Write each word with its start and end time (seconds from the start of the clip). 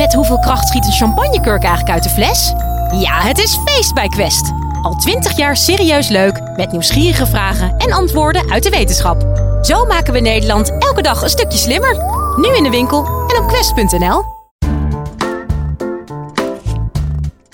Met 0.00 0.14
hoeveel 0.14 0.38
kracht 0.38 0.68
schiet 0.68 0.84
een 0.84 0.92
champagnekurk 0.92 1.62
eigenlijk 1.62 1.94
uit 1.94 2.02
de 2.02 2.08
fles? 2.08 2.52
Ja, 3.00 3.20
het 3.20 3.38
is 3.38 3.58
feest 3.64 3.94
bij 3.94 4.08
Quest. 4.08 4.52
Al 4.82 4.94
twintig 4.94 5.36
jaar 5.36 5.56
serieus 5.56 6.08
leuk, 6.08 6.40
met 6.56 6.72
nieuwsgierige 6.72 7.26
vragen 7.26 7.76
en 7.76 7.92
antwoorden 7.92 8.50
uit 8.50 8.62
de 8.62 8.70
wetenschap. 8.70 9.22
Zo 9.62 9.84
maken 9.84 10.12
we 10.12 10.20
Nederland 10.20 10.70
elke 10.78 11.02
dag 11.02 11.22
een 11.22 11.28
stukje 11.28 11.58
slimmer. 11.58 11.96
Nu 12.36 12.56
in 12.56 12.62
de 12.62 12.70
winkel 12.70 13.04
en 13.06 13.42
op 13.42 13.48
quest.nl. 13.48 14.24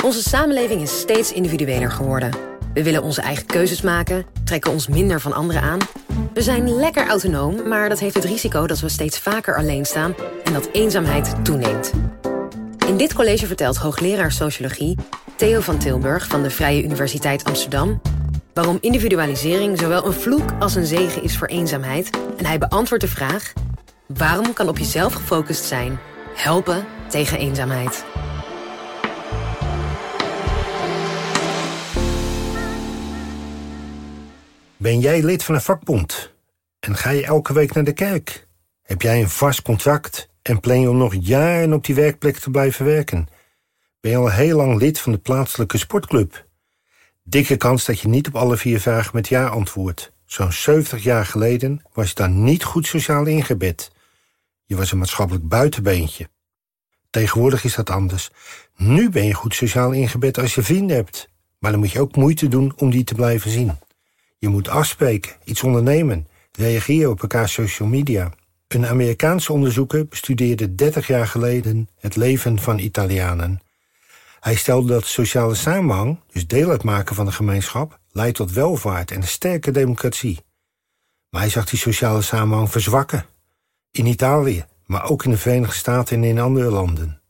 Onze 0.05 0.23
samenleving 0.23 0.83
is 0.83 1.01
steeds 1.01 1.33
individueler 1.33 1.91
geworden. 1.91 2.31
We 2.75 2.83
willen 2.83 3.03
onze 3.03 3.21
eigen 3.21 3.47
keuzes 3.47 3.81
maken, 3.83 4.27
trekken 4.45 4.73
ons 4.73 4.89
minder 4.89 5.21
van 5.21 5.33
anderen 5.33 5.63
aan. 5.63 5.79
We 6.35 6.43
zijn 6.43 6.77
lekker 6.77 7.09
autonoom, 7.09 7.69
maar 7.69 7.89
dat 7.89 7.99
heeft 7.99 8.15
het 8.15 8.25
risico 8.25 8.67
dat 8.67 8.81
we 8.81 8.89
steeds 8.89 9.19
vaker 9.19 9.57
alleen 9.57 9.85
staan 9.85 10.15
en 10.45 10.53
dat 10.53 10.69
eenzaamheid 10.73 11.35
toeneemt. 11.45 11.93
In 12.87 12.97
dit 12.97 13.15
college 13.15 13.47
vertelt 13.47 13.77
hoogleraar 13.77 14.33
sociologie 14.33 14.97
Theo 15.37 15.61
van 15.61 15.79
Tilburg 15.79 16.27
van 16.27 16.43
de 16.43 16.51
Vrije 16.51 16.83
Universiteit 16.83 17.45
Amsterdam 17.45 18.01
waarom 18.55 18.79
individualisering 18.81 19.79
zowel 19.79 20.07
een 20.07 20.13
vloek 20.13 20.51
als 20.59 20.75
een 20.75 20.87
zegen 20.87 21.23
is 21.23 21.37
voor 21.39 21.47
eenzaamheid. 21.47 22.11
En 22.37 22.47
hij 22.47 22.59
beantwoordt 22.59 23.05
de 23.05 23.11
vraag: 23.11 23.53
waarom 24.07 24.53
kan 24.53 24.69
op 24.69 24.79
jezelf 24.79 25.13
gefocust 25.13 25.65
zijn 25.65 25.99
helpen 26.35 26.85
tegen 27.09 27.39
eenzaamheid? 27.39 28.05
Ben 34.77 35.01
jij 35.01 35.23
lid 35.23 35.45
van 35.45 35.55
een 35.55 35.61
vakbond? 35.61 36.35
En 36.81 36.97
ga 36.97 37.11
je 37.11 37.25
elke 37.25 37.53
week 37.53 37.75
naar 37.75 37.85
de 37.85 37.93
kerk? 37.93 38.47
Heb 38.83 39.03
jij 39.03 39.21
een 39.21 39.31
vast 39.31 39.63
contract 39.63 40.29
en 40.49 40.61
plan 40.61 40.81
je 40.81 40.91
om 40.91 40.97
nog 40.97 41.15
jaren 41.21 41.73
op 41.73 41.85
die 41.85 41.95
werkplek 41.95 42.37
te 42.37 42.51
blijven 42.51 42.85
werken? 42.85 43.29
Ben 44.01 44.11
je 44.11 44.17
al 44.17 44.31
heel 44.31 44.57
lang 44.57 44.79
lid 44.79 45.01
van 45.01 45.13
de 45.13 45.19
plaatselijke 45.19 45.79
sportclub? 45.79 46.47
Dikke 47.23 47.57
kans 47.57 47.85
dat 47.85 48.01
je 48.01 48.09
niet 48.09 48.29
op 48.29 48.37
alle 48.37 48.57
vier 48.57 48.81
vragen 48.81 49.11
met 49.15 49.29
ja 49.29 49.47
antwoordt. 49.47 50.13
Zo'n 50.25 50.53
70 50.53 51.03
jaar 51.03 51.27
geleden 51.27 51.83
was 51.93 52.09
je 52.09 52.15
dan 52.15 52.45
niet 52.45 52.65
goed 52.65 52.87
sociaal 52.87 53.25
ingebed. 53.25 53.91
Je 54.65 54.77
was 54.77 54.93
een 54.93 54.99
maatschappelijk 54.99 55.49
buitenbeentje. 55.49 56.29
Tegenwoordig 57.11 57.65
is 57.65 57.75
dat 57.75 57.91
anders. 57.91 58.31
Nu 58.77 59.11
ben 59.11 59.25
je 59.25 59.35
goed 59.35 59.55
sociaal 59.55 59.93
ingebed 59.93 60.39
als 60.39 60.55
je 60.55 60.63
vrienden 60.63 60.97
hebt. 60.97 61.29
Maar 61.59 61.71
dan 61.71 61.81
moet 61.81 61.93
je 61.93 62.01
ook 62.01 62.17
moeite 62.17 62.49
doen 62.49 62.73
om 62.77 62.91
die 62.91 63.05
te 63.05 63.15
blijven 63.15 63.51
zien. 63.51 63.79
Je 64.39 64.49
moet 64.49 64.69
afspreken, 64.69 65.37
iets 65.45 65.63
ondernemen, 65.63 66.29
reageren 66.53 67.11
op 67.11 67.23
elkaar 67.23 67.49
social 67.49 67.89
media. 67.89 68.33
Een 68.77 68.87
Amerikaanse 68.87 69.53
onderzoeker 69.53 70.07
bestudeerde 70.07 70.75
30 70.75 71.07
jaar 71.07 71.27
geleden 71.27 71.89
het 71.99 72.17
leven 72.17 72.59
van 72.59 72.79
Italianen. 72.79 73.61
Hij 74.41 74.55
stelde 74.55 74.93
dat 74.93 75.07
sociale 75.07 75.55
samenhang, 75.55 76.19
dus 76.33 76.47
deel 76.47 76.71
uitmaken 76.71 77.15
van 77.15 77.25
de 77.25 77.33
gemeenschap, 77.33 77.99
leidt 78.13 78.37
tot 78.37 78.53
welvaart 78.53 79.11
en 79.11 79.17
een 79.17 79.29
sterke 79.29 79.71
democratie. 79.71 80.41
Maar 81.31 81.41
hij 81.41 81.51
zag 81.51 81.67
die 81.67 81.79
sociale 81.79 82.23
samenhang 82.23 82.71
verzwakken. 82.71 83.27
In 83.91 84.07
Italië, 84.07 84.65
maar 84.87 85.11
ook 85.11 85.25
in 85.25 85.31
de 85.31 85.39
Verenigde 85.39 85.77
Staten 85.77 86.17
en 86.17 86.25
in 86.25 86.39
andere 86.39 86.71
landen. 86.71 87.21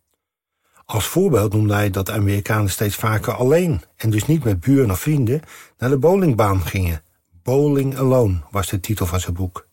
Als 0.84 1.06
voorbeeld 1.06 1.52
noemde 1.52 1.74
hij 1.74 1.90
dat 1.90 2.10
Amerikanen 2.10 2.70
steeds 2.70 2.96
vaker 2.96 3.32
alleen, 3.32 3.82
en 3.96 4.10
dus 4.10 4.26
niet 4.26 4.44
met 4.44 4.60
buren 4.60 4.90
of 4.90 5.00
vrienden, 5.00 5.42
naar 5.78 5.90
de 5.90 5.98
bowlingbaan 5.98 6.66
gingen. 6.66 7.02
Bowling 7.42 7.98
Alone 7.98 8.40
was 8.50 8.68
de 8.68 8.80
titel 8.80 9.06
van 9.06 9.20
zijn 9.20 9.34
boek. 9.34 9.65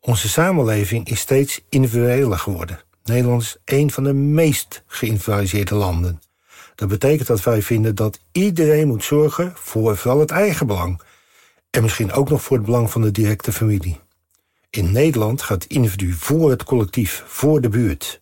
Onze 0.00 0.28
samenleving 0.28 1.08
is 1.08 1.20
steeds 1.20 1.60
individueler 1.68 2.38
geworden. 2.38 2.80
Nederland 3.04 3.42
is 3.42 3.56
een 3.64 3.90
van 3.90 4.04
de 4.04 4.12
meest 4.12 4.82
geïndividualiseerde 4.86 5.74
landen. 5.74 6.22
Dat 6.74 6.88
betekent 6.88 7.28
dat 7.28 7.42
wij 7.42 7.62
vinden 7.62 7.94
dat 7.94 8.20
iedereen 8.32 8.88
moet 8.88 9.04
zorgen 9.04 9.52
voor 9.54 9.96
vooral 9.96 10.20
het 10.20 10.30
eigen 10.30 10.66
belang. 10.66 11.00
En 11.70 11.82
misschien 11.82 12.12
ook 12.12 12.30
nog 12.30 12.42
voor 12.42 12.56
het 12.56 12.66
belang 12.66 12.90
van 12.90 13.02
de 13.02 13.10
directe 13.10 13.52
familie. 13.52 14.00
In 14.70 14.92
Nederland 14.92 15.42
gaat 15.42 15.62
het 15.62 15.72
individu 15.72 16.12
voor 16.12 16.50
het 16.50 16.64
collectief, 16.64 17.24
voor 17.26 17.60
de 17.60 17.68
buurt. 17.68 18.20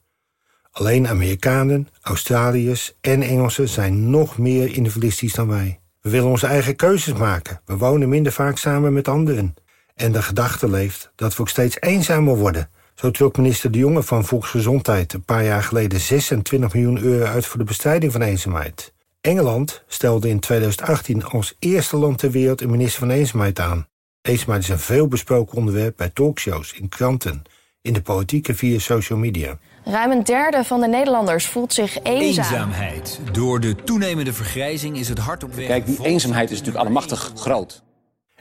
Alleen 0.70 1.08
Amerikanen, 1.08 1.88
Australiërs 2.02 2.94
en 3.00 3.22
Engelsen 3.22 3.68
zijn 3.68 4.10
nog 4.10 4.38
meer 4.38 4.74
individualistisch 4.74 5.32
dan 5.32 5.48
wij. 5.48 5.80
We 6.00 6.10
willen 6.10 6.28
onze 6.28 6.46
eigen 6.46 6.76
keuzes 6.76 7.14
maken. 7.14 7.60
We 7.64 7.76
wonen 7.76 8.08
minder 8.08 8.32
vaak 8.32 8.58
samen 8.58 8.92
met 8.92 9.08
anderen. 9.08 9.54
En 9.98 10.12
de 10.12 10.22
gedachte 10.22 10.70
leeft 10.70 11.12
dat 11.14 11.36
we 11.36 11.40
ook 11.40 11.48
steeds 11.48 11.80
eenzamer 11.80 12.36
worden. 12.36 12.70
Zo 12.94 13.10
trok 13.10 13.36
minister 13.36 13.70
De 13.70 13.78
Jonge 13.78 14.02
van 14.02 14.24
Volksgezondheid 14.24 15.12
een 15.12 15.24
paar 15.24 15.44
jaar 15.44 15.62
geleden 15.62 16.00
26 16.00 16.72
miljoen 16.72 16.98
euro 16.98 17.24
uit 17.24 17.46
voor 17.46 17.58
de 17.58 17.64
bestrijding 17.64 18.12
van 18.12 18.22
eenzaamheid. 18.22 18.92
Engeland 19.20 19.84
stelde 19.86 20.28
in 20.28 20.40
2018 20.40 21.24
als 21.24 21.56
eerste 21.58 21.96
land 21.96 22.18
ter 22.18 22.30
wereld 22.30 22.60
een 22.60 22.70
minister 22.70 22.98
van 22.98 23.10
eenzaamheid 23.10 23.60
aan. 23.60 23.86
Eenzaamheid 24.22 24.62
is 24.62 24.68
een 24.68 24.78
veelbesproken 24.78 25.56
onderwerp 25.56 25.96
bij 25.96 26.08
talkshows, 26.08 26.72
in 26.72 26.88
kranten, 26.88 27.42
in 27.82 27.92
de 27.92 28.02
politiek 28.02 28.48
en 28.48 28.56
via 28.56 28.78
social 28.78 29.18
media. 29.18 29.58
Ruim 29.84 30.10
een 30.10 30.24
derde 30.24 30.64
van 30.64 30.80
de 30.80 30.88
Nederlanders 30.88 31.46
voelt 31.46 31.72
zich 31.72 32.02
eenzaam. 32.02 32.44
Eenzaamheid. 32.44 33.20
Door 33.32 33.60
de 33.60 33.74
toenemende 33.74 34.32
vergrijzing 34.32 34.98
is 34.98 35.08
het 35.08 35.18
hard 35.18 35.44
op 35.44 35.54
weg. 35.54 35.66
Kijk, 35.66 35.86
die 35.86 36.04
eenzaamheid 36.04 36.50
is 36.50 36.58
natuurlijk 36.58 36.84
allemachtig 36.84 37.32
groot. 37.34 37.86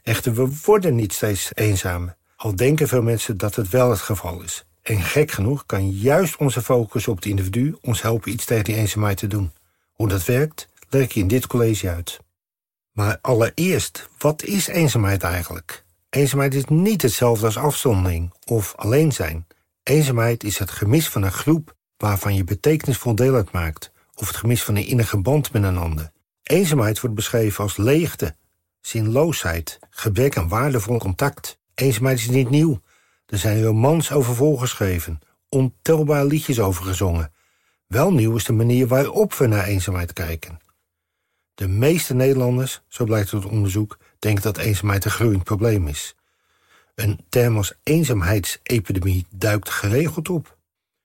Echter, 0.07 0.33
we 0.33 0.49
worden 0.65 0.95
niet 0.95 1.13
steeds 1.13 1.51
eenzamer. 1.53 2.15
Al 2.35 2.55
denken 2.55 2.87
veel 2.87 3.01
mensen 3.01 3.37
dat 3.37 3.55
het 3.55 3.69
wel 3.69 3.89
het 3.89 3.99
geval 3.99 4.41
is. 4.41 4.65
En 4.81 5.01
gek 5.01 5.31
genoeg 5.31 5.65
kan 5.65 5.89
juist 5.89 6.37
onze 6.37 6.61
focus 6.61 7.07
op 7.07 7.15
het 7.15 7.25
individu 7.25 7.77
ons 7.81 8.01
helpen 8.01 8.31
iets 8.31 8.45
tegen 8.45 8.63
die 8.63 8.75
eenzaamheid 8.75 9.17
te 9.17 9.27
doen. 9.27 9.51
Hoe 9.93 10.07
dat 10.07 10.25
werkt, 10.25 10.69
leg 10.89 11.03
ik 11.03 11.11
je 11.11 11.19
in 11.19 11.27
dit 11.27 11.47
college 11.47 11.89
uit. 11.89 12.19
Maar 12.91 13.17
allereerst, 13.21 14.09
wat 14.17 14.43
is 14.43 14.67
eenzaamheid 14.67 15.23
eigenlijk? 15.23 15.83
Eenzaamheid 16.09 16.53
is 16.53 16.65
niet 16.65 17.01
hetzelfde 17.01 17.45
als 17.45 17.57
afzondering 17.57 18.33
of 18.45 18.75
alleen 18.75 19.11
zijn. 19.11 19.47
Eenzaamheid 19.83 20.43
is 20.43 20.57
het 20.57 20.71
gemis 20.71 21.09
van 21.09 21.23
een 21.23 21.31
groep 21.31 21.75
waarvan 21.97 22.35
je 22.35 22.43
betekenisvol 22.43 23.15
deel 23.15 23.35
uitmaakt, 23.35 23.91
of 24.15 24.27
het 24.27 24.37
gemis 24.37 24.63
van 24.63 24.75
een 24.75 24.87
innige 24.87 25.17
band 25.17 25.53
met 25.53 25.63
een 25.63 25.77
ander. 25.77 26.11
Eenzaamheid 26.43 26.99
wordt 26.99 27.15
beschreven 27.15 27.63
als 27.63 27.77
leegte, 27.77 28.35
zinloosheid, 28.81 29.79
gebrek 29.89 30.37
aan 30.37 30.47
waardevol 30.47 30.97
contact. 30.97 31.59
Eenzaamheid 31.73 32.17
is 32.17 32.29
niet 32.29 32.49
nieuw. 32.49 32.81
Er 33.25 33.37
zijn 33.37 33.63
romans 33.63 34.11
over 34.11 34.35
volgeschreven, 34.35 35.19
ontelbare 35.49 36.25
liedjes 36.25 36.59
over 36.59 36.83
gezongen. 36.83 37.31
Wel 37.87 38.13
nieuw 38.13 38.35
is 38.35 38.43
de 38.43 38.53
manier 38.53 38.87
waarop 38.87 39.33
we 39.33 39.47
naar 39.47 39.65
eenzaamheid 39.65 40.13
kijken. 40.13 40.59
De 41.53 41.67
meeste 41.67 42.13
Nederlanders, 42.13 42.81
zo 42.87 43.05
blijkt 43.05 43.33
uit 43.33 43.45
onderzoek, 43.45 43.97
denken 44.19 44.43
dat 44.43 44.57
eenzaamheid 44.57 45.05
een 45.05 45.11
groeiend 45.11 45.43
probleem 45.43 45.87
is. 45.87 46.15
Een 46.95 47.19
term 47.29 47.57
als 47.57 47.73
eenzaamheidsepidemie 47.83 49.25
duikt 49.29 49.69
geregeld 49.69 50.29
op. 50.29 50.57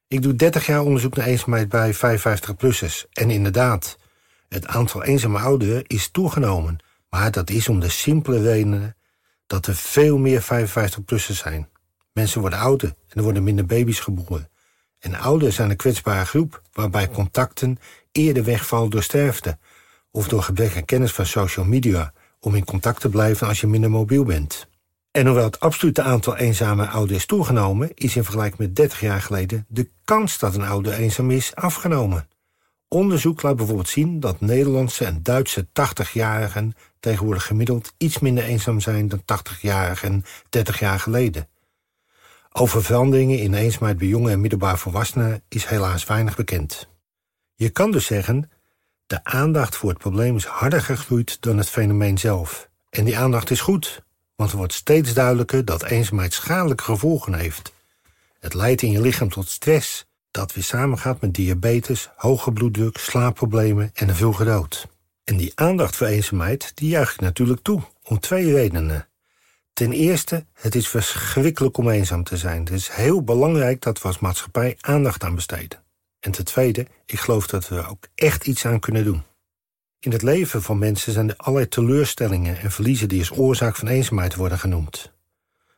Ik 0.09 0.23
doe 0.23 0.35
30 0.35 0.67
jaar 0.67 0.83
onderzoek 0.83 1.17
naar 1.17 1.27
eenzaamheid 1.27 1.69
bij 1.69 1.95
55-plussers. 1.95 3.09
En 3.13 3.31
inderdaad, 3.31 3.99
het 4.49 4.67
aantal 4.67 5.03
eenzame 5.03 5.39
ouderen 5.39 5.87
is 5.87 6.09
toegenomen. 6.11 6.79
Maar 7.15 7.31
dat 7.31 7.51
is 7.51 7.69
om 7.69 7.81
de 7.81 7.89
simpele 7.89 8.43
redenen 8.43 8.97
dat 9.47 9.67
er 9.67 9.75
veel 9.75 10.19
meer 10.19 10.43
55-plussers 10.43 11.37
zijn. 11.37 11.69
Mensen 12.13 12.41
worden 12.41 12.59
ouder 12.59 12.89
en 12.89 13.17
er 13.17 13.23
worden 13.23 13.43
minder 13.43 13.67
baby's 13.67 14.01
geboren. 14.01 14.51
En 14.99 15.15
ouderen 15.15 15.53
zijn 15.53 15.71
een 15.71 15.77
kwetsbare 15.77 16.27
groep 16.27 16.63
waarbij 16.73 17.09
contacten 17.09 17.79
eerder 18.13 18.45
wegvallen 18.45 18.91
door 18.91 19.03
sterfte 19.03 19.59
of 20.11 20.29
door 20.29 20.43
gebrek 20.43 20.77
aan 20.77 20.85
kennis 20.85 21.13
van 21.13 21.27
social 21.27 21.65
media 21.65 22.13
om 22.41 22.55
in 22.55 22.65
contact 22.65 23.01
te 23.01 23.09
blijven 23.09 23.47
als 23.47 23.61
je 23.61 23.67
minder 23.67 23.91
mobiel 23.91 24.25
bent. 24.25 24.67
En 25.11 25.27
hoewel 25.27 25.45
het 25.45 25.61
absolute 25.61 26.03
aantal 26.03 26.37
eenzame 26.37 26.87
ouderen 26.87 27.17
is 27.17 27.27
toegenomen, 27.27 27.91
is 27.95 28.17
in 28.17 28.25
vergelijking 28.25 28.59
met 28.59 28.77
30 28.77 29.01
jaar 29.01 29.21
geleden 29.21 29.67
de 29.69 29.91
kans 30.05 30.39
dat 30.39 30.55
een 30.55 30.63
ouder 30.63 30.93
eenzaam 30.93 31.31
is 31.31 31.55
afgenomen. 31.55 32.29
Onderzoek 32.93 33.43
laat 33.43 33.57
bijvoorbeeld 33.57 33.89
zien 33.89 34.21
dat 34.21 34.41
Nederlandse 34.41 35.05
en 35.05 35.23
Duitse 35.23 35.67
80-jarigen 35.67 36.77
tegenwoordig 37.01 37.47
gemiddeld 37.47 37.93
iets 37.97 38.19
minder 38.19 38.45
eenzaam 38.45 38.81
zijn 38.81 39.09
dan 39.09 39.23
80-jarigen 39.23 40.25
30 40.49 40.79
jaar 40.79 41.01
geleden. 41.01 41.49
Over 42.53 42.83
veranderingen 42.83 43.39
in 43.39 43.55
eenzaamheid 43.55 43.99
bij 43.99 44.07
jonge 44.07 44.31
en 44.31 44.41
middelbaar 44.41 44.79
volwassenen 44.79 45.43
is 45.49 45.67
helaas 45.67 46.05
weinig 46.05 46.37
bekend. 46.37 46.89
Je 47.55 47.71
kan 47.71 47.91
dus 47.91 48.07
zeggen, 48.07 48.51
de 49.07 49.25
aandacht 49.25 49.77
voor 49.77 49.89
het 49.89 49.99
probleem 49.99 50.37
is 50.37 50.45
harder 50.45 50.83
gegroeid 50.83 51.43
dan 51.43 51.59
het 51.59 51.69
fenomeen 51.69 52.19
zelf. 52.19 52.69
En 52.91 53.05
die 53.05 53.19
aandacht 53.19 53.51
is 53.51 53.61
goed, 53.61 54.03
want 54.37 54.51
het 54.51 54.59
wordt 54.59 54.75
steeds 54.75 55.15
duidelijker 55.15 55.65
dat 55.65 55.85
eenzaamheid 55.85 56.33
schadelijke 56.33 56.85
gevolgen 56.85 57.35
heeft. 57.35 57.73
Het 58.39 58.55
leidt 58.55 58.83
in 58.83 58.91
je 58.91 59.01
lichaam 59.01 59.29
tot 59.29 59.49
stress, 59.49 60.07
dat 60.33 60.55
weer 60.55 60.65
samengaat 60.65 61.21
met 61.21 61.35
diabetes, 61.35 62.11
hoge 62.17 62.53
bloeddruk, 62.53 62.97
slaapproblemen 62.97 63.91
en 63.95 64.09
een 64.09 64.17
vroege 64.17 64.45
dood. 64.45 64.87
En 65.25 65.37
die 65.37 65.53
aandacht 65.55 65.97
voor 65.97 66.07
eenzaamheid, 66.07 66.73
die 66.75 66.89
juich 66.89 67.13
ik 67.13 67.21
natuurlijk 67.21 67.63
toe, 67.63 67.83
om 68.03 68.21
twee 68.21 68.53
redenen. 68.53 69.09
Ten 69.73 69.93
eerste, 69.93 70.47
het 70.53 70.75
is 70.75 70.89
verschrikkelijk 70.89 71.77
om 71.77 71.89
eenzaam 71.89 72.25
te 72.25 72.37
zijn. 72.37 72.61
Het 72.61 72.71
is 72.71 72.89
heel 72.89 73.23
belangrijk 73.23 73.81
dat 73.81 74.03
we 74.03 74.09
als 74.09 74.19
maatschappij 74.19 74.77
aandacht 74.81 75.25
aan 75.25 75.35
besteden. 75.35 75.83
En 76.21 76.31
ten 76.31 76.45
tweede, 76.45 76.87
ik 77.07 77.21
geloof 77.21 77.47
dat 77.47 77.69
we 77.69 77.77
er 77.77 77.89
ook 77.89 78.07
echt 78.15 78.47
iets 78.47 78.67
aan 78.67 78.81
kunnen 78.81 79.05
doen. 79.05 79.23
In 79.99 80.13
het 80.13 80.23
leven 80.23 80.63
van 80.63 80.79
mensen 80.79 81.13
zijn 81.13 81.29
er 81.29 81.37
allerlei 81.37 81.69
teleurstellingen 81.69 82.59
en 82.59 82.71
verliezen 82.71 83.09
die 83.09 83.19
als 83.19 83.39
oorzaak 83.39 83.77
van 83.77 83.89
eenzaamheid 83.89 84.35
worden 84.35 84.59
genoemd. 84.59 85.13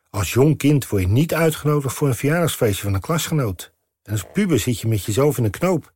Als 0.09 0.33
jong 0.33 0.57
kind 0.57 0.87
word 0.87 1.01
je 1.01 1.07
niet 1.07 1.33
uitgenodigd 1.33 1.95
voor 1.95 2.07
een 2.07 2.15
verjaardagsfeestje 2.15 2.83
van 2.83 2.93
een 2.93 3.01
klasgenoot. 3.01 3.73
En 4.05 4.11
als 4.11 4.25
puber 4.33 4.59
zit 4.59 4.79
je 4.79 4.87
met 4.87 5.03
jezelf 5.03 5.37
in 5.37 5.43
een 5.43 5.51
knoop. 5.51 5.93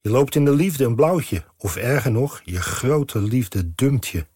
Je 0.00 0.10
loopt 0.10 0.34
in 0.34 0.44
de 0.44 0.54
liefde 0.54 0.84
een 0.84 0.94
blauwtje, 0.94 1.44
of 1.56 1.76
erger 1.76 2.10
nog, 2.10 2.40
je 2.44 2.60
grote 2.60 3.20
liefde 3.20 3.74
dumpt 3.74 4.06
je. 4.06 4.26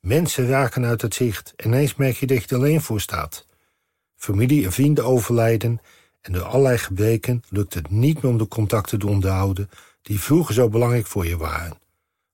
Mensen 0.00 0.46
raken 0.46 0.84
uit 0.84 1.02
het 1.02 1.14
zicht 1.14 1.52
en 1.56 1.66
ineens 1.66 1.94
merk 1.94 2.16
je 2.16 2.26
dat 2.26 2.42
je 2.42 2.48
er 2.48 2.56
alleen 2.56 2.80
voor 2.80 3.00
staat. 3.00 3.46
Familie 4.16 4.64
en 4.64 4.72
vrienden 4.72 5.04
overlijden 5.04 5.80
en 6.20 6.32
door 6.32 6.42
allerlei 6.42 6.78
gebreken 6.78 7.42
lukt 7.48 7.74
het 7.74 7.90
niet 7.90 8.22
meer 8.22 8.32
om 8.32 8.38
de 8.38 8.48
contacten 8.48 8.98
te 8.98 9.06
onderhouden 9.06 9.70
die 10.02 10.20
vroeger 10.20 10.54
zo 10.54 10.68
belangrijk 10.68 11.06
voor 11.06 11.26
je 11.26 11.36
waren. 11.36 11.78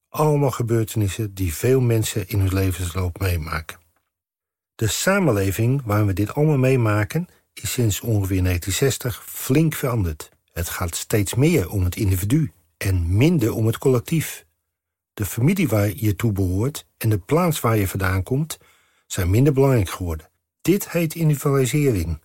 Allemaal 0.09 0.51
gebeurtenissen 0.51 1.35
die 1.35 1.55
veel 1.55 1.81
mensen 1.81 2.29
in 2.29 2.41
hun 2.41 2.55
levensloop 2.55 3.19
meemaken. 3.19 3.79
De 4.75 4.87
samenleving 4.87 5.83
waar 5.85 6.07
we 6.07 6.13
dit 6.13 6.35
allemaal 6.35 6.59
meemaken 6.59 7.29
is 7.63 7.73
sinds 7.73 8.01
ongeveer 8.01 8.43
1960 8.43 9.25
flink 9.27 9.75
veranderd. 9.75 10.29
Het 10.53 10.69
gaat 10.69 10.97
steeds 10.97 11.35
meer 11.35 11.71
om 11.71 11.85
het 11.85 11.97
individu 11.97 12.53
en 12.77 13.17
minder 13.17 13.53
om 13.53 13.67
het 13.67 13.79
collectief. 13.79 14.47
De 15.15 15.25
familie 15.25 15.69
waar 15.69 15.91
je 15.95 16.17
toe 16.17 16.33
behoort 16.33 16.87
en 16.99 17.09
de 17.09 17.19
plaats 17.19 17.61
waar 17.61 17.77
je 17.77 17.89
vandaan 17.89 18.23
komt 18.23 18.59
zijn 19.07 19.31
minder 19.31 19.53
belangrijk 19.53 19.91
geworden. 19.91 20.29
Dit 20.63 20.91
heet 20.91 21.15
individualisering. 21.15 22.21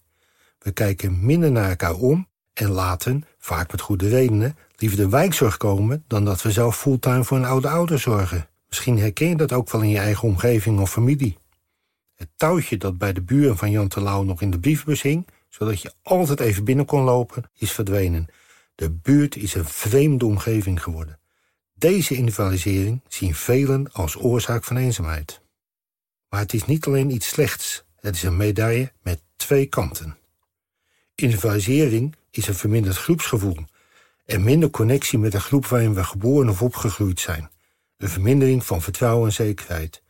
We 0.60 0.72
kijken 0.72 1.26
minder 1.26 1.52
naar 1.52 1.70
elkaar 1.70 1.96
om 1.96 2.28
en 2.54 2.70
laten, 2.70 3.26
vaak 3.38 3.72
met 3.72 3.82
goede 3.82 4.10
redenen, 4.10 4.58
liever 4.76 4.98
de 4.98 5.10
wijkzorg 5.10 5.58
komen 5.58 6.04
dan 6.08 6.26
dat 6.26 6.42
we 6.42 6.52
zelf 6.52 6.78
fulltime 6.78 7.24
voor 7.24 7.38
een 7.38 7.46
oude 7.46 7.70
ouder 7.70 8.00
zorgen. 8.00 8.50
Misschien 8.70 9.00
herken 9.00 9.28
je 9.28 9.36
dat 9.36 9.52
ook 9.52 9.72
wel 9.72 9.82
in 9.82 9.90
je 9.90 9.98
eigen 9.98 10.28
omgeving 10.28 10.80
of 10.80 10.92
familie. 10.92 11.38
Het 12.22 12.30
touwtje 12.36 12.78
dat 12.78 12.98
bij 12.98 13.14
de 13.14 13.22
buren 13.22 13.58
van 13.58 13.72
Jan 13.72 13.88
Terlouw 13.88 14.24
nog 14.24 14.42
in 14.42 14.52
de 14.52 14.60
brievenbus 14.60 15.02
hing, 15.02 15.28
zodat 15.50 15.82
je 15.82 15.94
altijd 16.02 16.40
even 16.40 16.64
binnen 16.64 16.86
kon 16.86 17.02
lopen, 17.04 17.44
is 17.58 17.72
verdwenen. 17.72 18.28
De 18.76 18.92
buurt 18.92 19.36
is 19.36 19.54
een 19.54 19.66
vreemde 19.66 20.26
omgeving 20.26 20.84
geworden. 20.84 21.20
Deze 21.74 22.16
individualisering 22.16 23.02
zien 23.08 23.36
velen 23.36 23.92
als 23.92 24.16
oorzaak 24.16 24.64
van 24.64 24.78
eenzaamheid. 24.78 25.42
Maar 26.30 26.40
het 26.40 26.54
is 26.54 26.66
niet 26.66 26.86
alleen 26.86 27.12
iets 27.12 27.28
slechts, 27.28 27.84
het 28.00 28.16
is 28.16 28.24
een 28.24 28.38
medaille 28.38 28.92
met 29.02 29.22
twee 29.36 29.66
kanten. 29.66 30.18
Individualisering 31.16 32.16
is 32.32 32.48
een 32.48 32.56
verminderd 32.56 32.98
groepsgevoel 32.98 33.58
en 34.26 34.44
minder 34.44 34.70
connectie 34.70 35.20
met 35.20 35.32
de 35.32 35.40
groep 35.40 35.66
waarin 35.66 35.94
we 35.94 36.04
geboren 36.04 36.50
of 36.50 36.62
opgegroeid 36.62 37.20
zijn. 37.20 37.50
Een 37.98 38.10
vermindering 38.10 38.66
van 38.66 38.82
vertrouwen 38.82 39.26
en 39.26 39.34
zekerheid. 39.34 40.04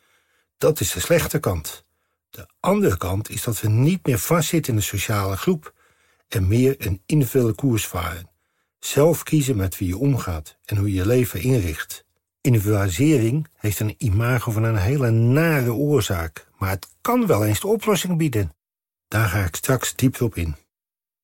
Dat 0.58 0.80
is 0.80 0.92
de 0.92 1.00
slechte 1.00 1.40
kant. 1.40 1.90
De 2.32 2.48
andere 2.60 2.98
kant 2.98 3.30
is 3.30 3.44
dat 3.44 3.62
we 3.62 3.70
niet 3.70 4.06
meer 4.06 4.20
vastzitten 4.20 4.74
in 4.74 4.80
de 4.80 4.86
sociale 4.86 5.38
groep 5.38 5.74
en 6.28 6.48
meer 6.48 6.76
een 6.78 7.02
individuele 7.06 7.54
koers 7.54 7.88
varen. 7.88 8.30
Zelf 8.80 9.24
kiezen 9.24 9.56
met 9.56 9.78
wie 9.78 9.88
je 9.88 9.98
omgaat 9.98 10.58
en 10.66 10.78
hoe 10.78 10.88
je 10.88 10.94
je 10.94 11.06
leven 11.06 11.42
inricht. 11.42 12.06
Individualisering 12.42 13.48
heeft 13.58 13.80
een 13.80 13.96
imago 13.98 14.52
van 14.52 14.64
een 14.64 14.78
hele 14.78 15.10
nare 15.10 15.74
oorzaak, 15.74 16.48
maar 16.58 16.70
het 16.70 16.88
kan 17.02 17.28
wel 17.28 17.46
eens 17.46 17.60
de 17.60 17.68
oplossing 17.68 18.18
bieden. 18.18 18.54
Daar 19.08 19.28
ga 19.28 19.44
ik 19.44 19.56
straks 19.56 19.96
diep 19.96 20.22
op 20.22 20.36
in. 20.36 20.56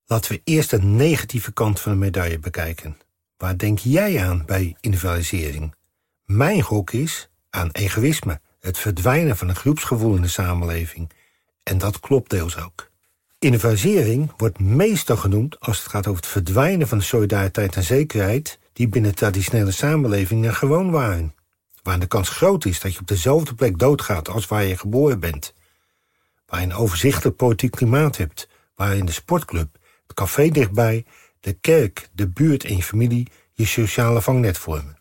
Laten 0.05 0.31
we 0.31 0.41
eerst 0.43 0.69
de 0.69 0.81
negatieve 0.81 1.53
kant 1.53 1.79
van 1.79 1.91
de 1.91 1.97
medaille 1.97 2.39
bekijken. 2.39 2.97
Waar 3.37 3.57
denk 3.57 3.79
jij 3.79 4.23
aan 4.27 4.45
bij 4.45 4.75
individualisering? 4.79 5.75
Mijn 6.25 6.61
gok 6.61 6.91
is 6.91 7.29
aan 7.49 7.71
egoïsme, 7.71 8.41
het 8.59 8.77
verdwijnen 8.77 9.37
van 9.37 9.49
een 9.49 9.55
groepsgevoel 9.55 10.15
in 10.15 10.21
de 10.21 10.27
samenleving. 10.27 11.11
En 11.63 11.77
dat 11.77 11.99
klopt 11.99 12.29
deels 12.29 12.57
ook. 12.57 12.89
Individualisering 13.39 14.31
wordt 14.37 14.59
meestal 14.59 15.17
genoemd 15.17 15.59
als 15.59 15.77
het 15.77 15.87
gaat 15.87 16.07
over 16.07 16.21
het 16.21 16.31
verdwijnen 16.31 16.87
van 16.87 16.97
de 16.97 17.03
solidariteit 17.03 17.75
en 17.75 17.83
zekerheid 17.83 18.59
die 18.73 18.87
binnen 18.87 19.15
traditionele 19.15 19.71
samenlevingen 19.71 20.55
gewoon 20.55 20.91
waren. 20.91 21.35
Waar 21.83 21.99
de 21.99 22.07
kans 22.07 22.29
groot 22.29 22.65
is 22.65 22.79
dat 22.79 22.93
je 22.93 22.99
op 22.99 23.07
dezelfde 23.07 23.53
plek 23.53 23.79
doodgaat 23.79 24.29
als 24.29 24.47
waar 24.47 24.63
je 24.63 24.77
geboren 24.77 25.19
bent. 25.19 25.53
Waar 26.45 26.59
je 26.59 26.65
een 26.65 26.73
overzichtelijk 26.73 27.35
politiek 27.35 27.71
klimaat 27.71 28.17
hebt, 28.17 28.49
waar 28.75 28.95
in 28.95 29.05
de 29.05 29.11
sportclub, 29.11 29.77
het 30.07 30.15
café 30.15 30.49
dichtbij, 30.49 31.05
de 31.39 31.53
kerk, 31.53 32.09
de 32.13 32.29
buurt 32.29 32.63
en 32.63 32.75
je 32.75 32.83
familie 32.83 33.27
je 33.53 33.65
sociale 33.65 34.21
vangnet 34.21 34.57
vormen. 34.57 34.96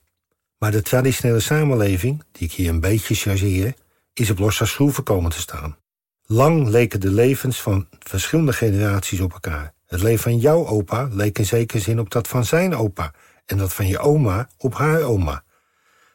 Maar 0.58 0.70
de 0.70 0.82
traditionele 0.82 1.40
samenleving, 1.40 2.24
die 2.32 2.48
ik 2.48 2.52
hier 2.52 2.68
een 2.68 2.80
beetje 2.80 3.14
chargeer, 3.14 3.74
is 4.12 4.30
op 4.30 4.38
losse 4.38 4.66
schroeven 4.66 5.02
komen 5.02 5.30
te 5.30 5.40
staan. 5.40 5.76
Lang 6.26 6.68
leken 6.68 7.00
de 7.00 7.10
levens 7.10 7.62
van 7.62 7.88
verschillende 7.98 8.52
generaties 8.52 9.20
op 9.20 9.32
elkaar. 9.32 9.74
Het 9.86 10.02
leven 10.02 10.22
van 10.22 10.38
jouw 10.38 10.66
opa 10.66 11.08
leek 11.10 11.38
in 11.38 11.46
zekere 11.46 11.80
zin 11.80 12.00
op 12.00 12.10
dat 12.10 12.28
van 12.28 12.44
zijn 12.44 12.74
opa 12.74 13.14
en 13.44 13.56
dat 13.56 13.74
van 13.74 13.86
je 13.86 13.98
oma 13.98 14.48
op 14.58 14.74
haar 14.74 15.02
oma. 15.02 15.44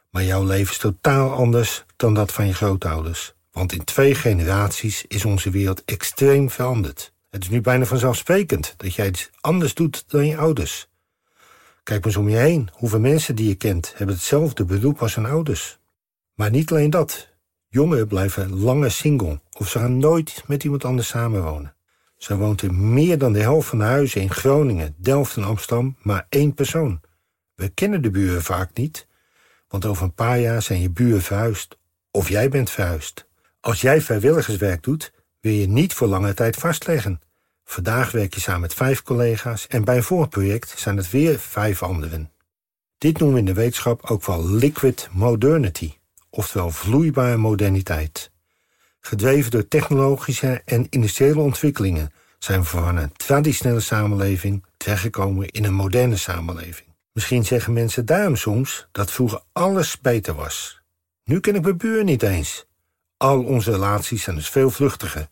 Maar 0.10 0.24
jouw 0.24 0.44
leven 0.44 0.72
is 0.72 0.78
totaal 0.78 1.32
anders 1.34 1.86
dan 1.96 2.14
dat 2.14 2.32
van 2.32 2.48
je 2.48 2.54
grootouders. 2.54 3.34
Want 3.52 3.74
in 3.74 3.84
twee 3.84 4.16
generaties 4.16 5.06
is 5.08 5.26
onze 5.26 5.50
wereld 5.50 5.86
extreem 5.86 6.50
veranderd. 6.50 7.14
Het 7.30 7.44
is 7.44 7.50
nu 7.50 7.62
bijna 7.62 7.86
vanzelfsprekend 7.86 8.74
dat 8.78 8.96
jij 8.96 9.08
iets 9.08 9.30
anders 9.42 9.74
doet 9.74 10.04
dan 10.08 10.28
je 10.28 10.38
ouders. 10.38 10.90
Kijk 11.84 12.00
maar 12.00 12.08
eens 12.08 12.22
om 12.22 12.30
je 12.30 12.38
heen. 12.38 12.70
Hoeveel 12.74 13.00
mensen 13.00 13.36
die 13.36 13.48
je 13.48 13.56
kent 13.56 13.94
hebben 13.96 14.16
hetzelfde 14.16 14.66
beroep 14.66 15.02
als 15.02 15.16
hun 15.16 15.26
ouders. 15.26 15.80
Maar 16.34 16.50
niet 16.50 16.72
alleen 16.72 16.90
dat. 16.90 17.30
Jongeren 17.68 18.08
blijven 18.08 18.60
langer 18.60 18.92
single 18.92 19.42
of 19.58 19.70
ze 19.70 19.80
gaan 19.80 19.98
nooit 19.98 20.44
met 20.48 20.64
iemand 20.64 20.86
anders 20.86 21.08
samenwonen. 21.08 21.76
Zo 22.18 22.38
woont 22.38 22.62
in 22.62 22.94
meer 22.94 23.18
dan 23.18 23.34
de 23.34 23.40
helft 23.40 23.68
van 23.68 23.78
de 23.78 23.84
huizen 23.84 24.22
in 24.22 24.32
Groningen, 24.32 24.96
Delft 24.98 25.36
en 25.38 25.44
Amsterdam 25.44 25.96
maar 26.02 26.26
één 26.30 26.54
persoon. 26.54 27.02
We 27.56 27.70
kennen 27.70 28.02
de 28.02 28.12
buren 28.12 28.42
vaak 28.44 28.74
niet, 28.74 29.08
want 29.68 29.86
over 29.86 30.04
een 30.04 30.14
paar 30.14 30.40
jaar 30.40 30.62
zijn 30.62 30.82
je 30.82 30.90
buren 30.90 31.22
verhuisd. 31.22 31.78
Of 32.12 32.30
jij 32.30 32.50
bent 32.50 32.70
verhuisd. 32.70 33.28
Als 33.60 33.82
jij 33.82 34.02
vrijwilligerswerk 34.02 34.84
doet, 34.84 35.14
wil 35.40 35.54
je 35.54 35.68
niet 35.68 35.94
voor 35.94 36.08
lange 36.08 36.34
tijd 36.34 36.56
vastleggen. 36.56 37.22
Vandaag 37.72 38.12
werk 38.12 38.34
je 38.34 38.40
samen 38.40 38.62
met 38.62 38.74
vijf 38.74 39.04
collega's 39.04 39.68
en 39.68 39.84
bij 39.84 39.96
een 39.96 40.04
vorig 40.04 40.30
project 40.30 40.74
zijn 40.80 40.98
het 40.98 41.10
weer 41.10 41.40
vijf 41.40 41.84
anderen. 41.84 42.32
Dit 42.98 43.20
noemen 43.20 43.34
we 43.34 43.40
in 43.40 43.54
de 43.54 43.62
wetenschap 43.62 44.10
ook 44.10 44.26
wel 44.26 44.50
liquid 44.50 45.10
modernity, 45.12 45.94
oftewel 46.30 46.72
vloeibare 46.72 47.38
moderniteit. 47.38 48.32
Gedreven 49.00 49.52
door 49.52 49.68
technologische 49.68 50.62
en 50.66 50.88
industriële 50.90 51.40
ontwikkelingen 51.40 52.14
zijn 52.40 52.60
we 52.60 52.66
van 52.66 52.98
een 52.98 53.12
traditionele 53.14 53.80
samenleving 53.80 54.66
terechtgekomen 54.78 55.50
in 55.50 55.64
een 55.64 55.74
moderne 55.74 56.18
samenleving. 56.18 56.90
Misschien 57.12 57.46
zeggen 57.46 57.74
mensen 57.74 58.06
daarom 58.06 58.36
soms 58.36 58.88
dat 58.92 59.12
vroeger 59.12 59.42
alles 59.52 60.02
beter 60.02 60.34
was. 60.34 60.82
Nu 61.24 61.40
ken 61.40 61.56
ik 61.56 61.62
mijn 61.62 61.78
buur 61.78 62.04
niet 62.04 62.24
eens. 62.24 62.66
Al 63.18 63.44
onze 63.44 63.72
relaties 63.72 64.24
zijn 64.24 64.36
dus 64.36 64.50
veel 64.50 64.70
vluchtiger. 64.70 65.30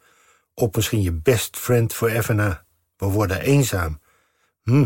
Op 0.60 0.75
misschien 0.75 1.01
je 1.01 1.12
best 1.12 1.58
friend 1.58 1.94
forever 1.94 2.36
na. 2.36 2.66
We 2.98 3.06
worden 3.06 3.42
eenzaam. 3.42 4.00
Hm, 4.63 4.86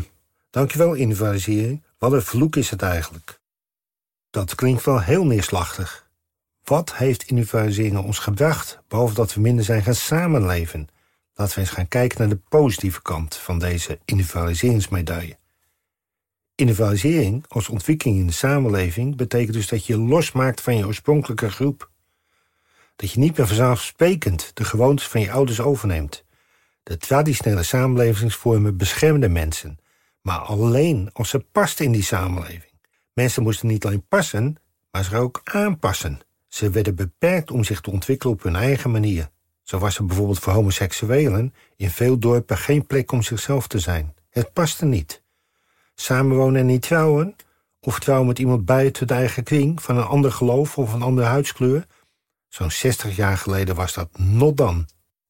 dankjewel 0.49 0.93
individualisering. 0.93 1.83
Wat 1.97 2.11
een 2.11 2.21
vloek 2.21 2.55
is 2.55 2.69
het 2.69 2.81
eigenlijk. 2.81 3.39
Dat 4.29 4.55
klinkt 4.55 4.85
wel 4.85 5.01
heel 5.01 5.25
neerslachtig. 5.25 6.09
Wat 6.63 6.95
heeft 6.95 7.23
individualisering 7.23 7.97
ons 7.97 8.19
gebracht, 8.19 8.79
behalve 8.87 9.13
dat 9.13 9.33
we 9.33 9.41
minder 9.41 9.65
zijn 9.65 9.83
gaan 9.83 9.95
samenleven? 9.95 10.87
Laten 11.33 11.55
we 11.55 11.61
eens 11.61 11.69
gaan 11.69 11.87
kijken 11.87 12.19
naar 12.19 12.29
de 12.29 12.41
positieve 12.49 13.01
kant 13.01 13.35
van 13.35 13.59
deze 13.59 13.99
individualiseringsmedaille. 14.05 15.37
Individualisering 16.55 17.45
als 17.47 17.69
ontwikkeling 17.69 18.19
in 18.19 18.27
de 18.27 18.33
samenleving 18.33 19.15
betekent 19.15 19.53
dus 19.53 19.67
dat 19.67 19.85
je 19.85 19.97
losmaakt 19.97 20.61
van 20.61 20.77
je 20.77 20.85
oorspronkelijke 20.85 21.49
groep. 21.49 21.91
Dat 22.95 23.11
je 23.11 23.19
niet 23.19 23.37
meer 23.37 23.47
vanzelfsprekend 23.47 24.51
de 24.53 24.63
gewoontes 24.63 25.07
van 25.07 25.21
je 25.21 25.31
ouders 25.31 25.61
overneemt. 25.61 26.23
De 26.83 26.97
traditionele 26.97 27.63
samenlevingsvormen 27.63 28.77
beschermden 28.77 29.31
mensen, 29.31 29.77
maar 30.21 30.39
alleen 30.39 31.09
als 31.13 31.29
ze 31.29 31.39
pasten 31.39 31.85
in 31.85 31.91
die 31.91 32.03
samenleving. 32.03 32.71
Mensen 33.13 33.43
moesten 33.43 33.67
niet 33.67 33.85
alleen 33.85 34.07
passen, 34.07 34.55
maar 34.91 35.03
zich 35.03 35.13
ook 35.13 35.41
aanpassen. 35.43 36.19
Ze 36.47 36.69
werden 36.69 36.95
beperkt 36.95 37.51
om 37.51 37.63
zich 37.63 37.81
te 37.81 37.91
ontwikkelen 37.91 38.33
op 38.33 38.43
hun 38.43 38.55
eigen 38.55 38.91
manier. 38.91 39.29
Zo 39.63 39.77
was 39.77 39.97
er 39.97 40.05
bijvoorbeeld 40.05 40.39
voor 40.39 40.53
homoseksuelen 40.53 41.53
in 41.75 41.89
veel 41.89 42.17
dorpen 42.17 42.57
geen 42.57 42.85
plek 42.85 43.11
om 43.11 43.21
zichzelf 43.21 43.67
te 43.67 43.79
zijn. 43.79 44.15
Het 44.29 44.53
paste 44.53 44.85
niet. 44.85 45.21
Samenwonen 45.95 46.59
en 46.59 46.65
niet 46.65 46.81
trouwen, 46.81 47.35
of 47.79 47.99
trouwen 47.99 48.27
met 48.27 48.39
iemand 48.39 48.65
buiten 48.65 49.07
de 49.07 49.13
eigen 49.13 49.43
kring 49.43 49.81
van 49.81 49.97
een 49.97 50.03
ander 50.03 50.31
geloof 50.31 50.77
of 50.77 50.93
een 50.93 51.01
andere 51.01 51.27
huidskleur, 51.27 51.85
zo'n 52.53 52.71
60 52.71 53.15
jaar 53.15 53.37
geleden 53.37 53.75
was 53.75 53.93
dat 53.93 54.17
not 54.17 54.57
dan. 54.57 54.87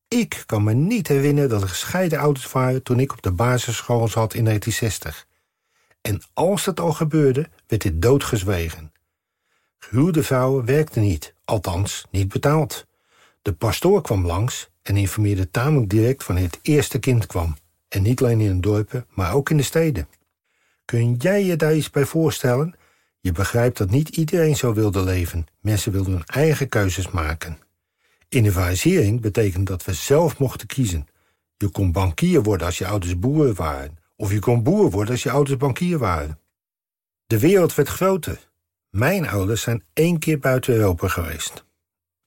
Ik 0.07 0.43
kan 0.45 0.63
me 0.63 0.73
niet 0.73 1.07
herinneren 1.07 1.49
dat 1.49 1.61
er 1.61 1.69
gescheiden 1.69 2.19
ouders 2.19 2.51
waren 2.51 2.83
toen 2.83 2.99
ik 2.99 3.11
op 3.11 3.21
de 3.21 3.31
basisschool 3.31 4.07
zat 4.07 4.33
in 4.33 4.45
1960. 4.45 5.27
En 6.01 6.21
als 6.33 6.63
dat 6.63 6.79
al 6.79 6.91
gebeurde, 6.91 7.49
werd 7.67 7.81
dit 7.81 8.01
doodgezwegen. 8.01 8.91
Gehuwde 9.77 10.23
vrouwen 10.23 10.65
werkten 10.65 11.01
niet, 11.01 11.33
althans 11.45 12.05
niet 12.09 12.27
betaald. 12.27 12.85
De 13.41 13.53
pastoor 13.53 14.01
kwam 14.01 14.25
langs 14.25 14.69
en 14.81 14.97
informeerde 14.97 15.51
tamelijk 15.51 15.89
direct 15.89 16.25
wanneer 16.25 16.45
het 16.45 16.59
eerste 16.61 16.99
kind 16.99 17.25
kwam. 17.25 17.55
En 17.87 18.01
niet 18.01 18.21
alleen 18.21 18.39
in 18.39 18.55
de 18.55 18.59
dorpen, 18.59 19.05
maar 19.09 19.33
ook 19.33 19.49
in 19.49 19.57
de 19.57 19.63
steden. 19.63 20.07
Kun 20.85 21.13
jij 21.13 21.43
je 21.43 21.55
daar 21.55 21.75
iets 21.75 21.89
bij 21.89 22.05
voorstellen? 22.05 22.75
Je 23.23 23.31
begrijpt 23.31 23.77
dat 23.77 23.89
niet 23.89 24.09
iedereen 24.09 24.55
zo 24.55 24.73
wilde 24.73 25.03
leven. 25.03 25.45
Mensen 25.59 25.91
wilden 25.91 26.13
hun 26.13 26.25
eigen 26.25 26.69
keuzes 26.69 27.09
maken. 27.09 27.57
Individualisering 28.29 29.21
betekent 29.21 29.67
dat 29.67 29.85
we 29.85 29.93
zelf 29.93 30.39
mochten 30.39 30.67
kiezen. 30.67 31.07
Je 31.57 31.69
kon 31.69 31.91
bankier 31.91 32.43
worden 32.43 32.65
als 32.65 32.77
je 32.77 32.87
ouders 32.87 33.19
boeren 33.19 33.55
waren. 33.55 33.97
Of 34.15 34.31
je 34.31 34.39
kon 34.39 34.63
boer 34.63 34.89
worden 34.89 35.11
als 35.11 35.23
je 35.23 35.31
ouders 35.31 35.57
bankier 35.57 35.97
waren. 35.97 36.39
De 37.25 37.39
wereld 37.39 37.75
werd 37.75 37.89
groter. 37.89 38.49
Mijn 38.89 39.27
ouders 39.27 39.61
zijn 39.61 39.83
één 39.93 40.19
keer 40.19 40.39
buiten 40.39 40.73
Europa 40.73 41.07
geweest. 41.07 41.65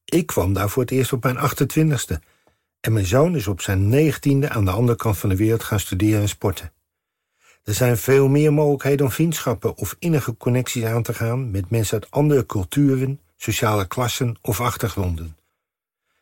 Ik 0.05 0.27
kwam 0.27 0.53
daar 0.53 0.71
voor 0.71 0.83
het 0.83 0.93
eerst 0.93 1.13
op 1.13 1.23
mijn 1.23 1.37
28ste. 1.37 2.17
En 2.81 2.93
mijn 2.93 3.07
zoon 3.07 3.37
is 3.37 3.47
op 3.47 3.61
zijn 3.61 3.89
negentiende 3.89 4.49
aan 4.49 4.65
de 4.65 4.71
andere 4.71 4.99
kant 4.99 5.19
van 5.19 5.29
de 5.29 5.37
wereld 5.37 5.65
gaan 5.65 5.81
studeren 5.81 6.21
en 6.21 6.29
sporten. 6.29 6.73
Er 7.67 7.75
zijn 7.75 7.97
veel 7.97 8.29
meer 8.29 8.53
mogelijkheden 8.53 9.07
om 9.07 9.13
vriendschappen 9.13 9.77
of 9.77 9.97
innige 9.99 10.37
connecties 10.37 10.85
aan 10.85 11.03
te 11.03 11.15
gaan 11.15 11.51
met 11.51 11.71
mensen 11.71 12.01
uit 12.01 12.11
andere 12.11 12.47
culturen, 12.47 13.21
sociale 13.37 13.87
klassen 13.87 14.37
of 14.41 14.61
achtergronden. 14.61 15.37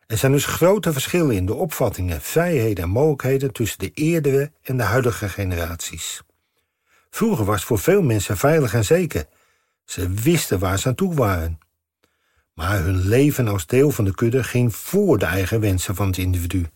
Er 0.07 0.17
zijn 0.17 0.33
dus 0.33 0.47
grote 0.47 0.93
verschillen 0.93 1.35
in 1.35 1.47
de 1.47 1.55
opvattingen, 1.55 2.21
vrijheden 2.21 2.85
en 2.85 2.91
mogelijkheden 2.91 3.53
tussen 3.53 3.79
de 3.79 3.91
eerdere 3.95 4.53
en 4.63 4.77
de 4.77 4.83
huidige 4.83 5.29
generaties. 5.29 6.23
Vroeger 7.11 7.45
was 7.45 7.65
voor 7.65 7.79
veel 7.79 8.03
mensen 8.03 8.37
veilig 8.37 8.75
en 8.75 8.85
zeker. 8.85 9.27
Ze 9.85 10.11
wisten 10.11 10.59
waar 10.59 10.79
ze 10.79 10.89
aan 10.89 10.95
toe 10.95 11.15
waren. 11.15 11.59
Maar 12.55 12.83
hun 12.83 13.09
leven 13.09 13.49
als 13.49 13.67
deel 13.67 13.91
van 13.91 14.05
de 14.05 14.15
kudde 14.15 14.45
ging 14.45 14.77
voor 14.77 15.19
de 15.19 15.27
eigen 15.27 15.61
wensen 15.61 15.95
van 15.95 16.07
het 16.07 16.19
individu. 16.19 16.67